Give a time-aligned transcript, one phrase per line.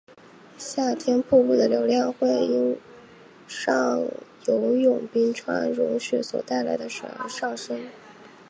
[0.57, 2.75] 夏天瀑布的流量会因
[3.47, 4.03] 上
[4.47, 7.79] 游冰川融雪所带来的水而上升。